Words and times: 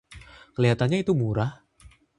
Kelihatannya 0.57 0.97
itu 1.05 1.13
murah. 1.21 1.51